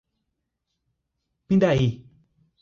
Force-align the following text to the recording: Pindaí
Pindaí 1.47 1.85